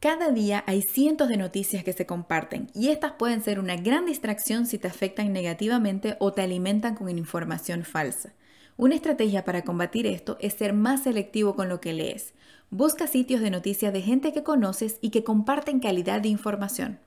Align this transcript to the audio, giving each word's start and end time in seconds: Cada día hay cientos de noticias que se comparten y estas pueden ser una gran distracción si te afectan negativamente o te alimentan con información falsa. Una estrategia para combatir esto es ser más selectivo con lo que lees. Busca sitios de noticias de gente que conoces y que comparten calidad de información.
Cada 0.00 0.30
día 0.30 0.64
hay 0.66 0.80
cientos 0.80 1.28
de 1.28 1.36
noticias 1.36 1.84
que 1.84 1.92
se 1.92 2.06
comparten 2.06 2.70
y 2.74 2.88
estas 2.88 3.12
pueden 3.12 3.42
ser 3.42 3.60
una 3.60 3.76
gran 3.76 4.06
distracción 4.06 4.64
si 4.64 4.78
te 4.78 4.88
afectan 4.88 5.30
negativamente 5.30 6.16
o 6.20 6.32
te 6.32 6.40
alimentan 6.40 6.94
con 6.94 7.10
información 7.10 7.84
falsa. 7.84 8.32
Una 8.78 8.94
estrategia 8.94 9.44
para 9.44 9.62
combatir 9.62 10.06
esto 10.06 10.38
es 10.40 10.54
ser 10.54 10.72
más 10.72 11.02
selectivo 11.02 11.54
con 11.54 11.68
lo 11.68 11.82
que 11.82 11.92
lees. 11.92 12.32
Busca 12.70 13.06
sitios 13.08 13.42
de 13.42 13.50
noticias 13.50 13.92
de 13.92 14.00
gente 14.00 14.32
que 14.32 14.42
conoces 14.42 14.96
y 15.02 15.10
que 15.10 15.22
comparten 15.22 15.80
calidad 15.80 16.22
de 16.22 16.28
información. 16.28 16.98